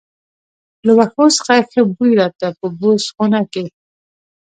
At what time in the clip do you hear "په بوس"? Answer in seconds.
2.59-3.03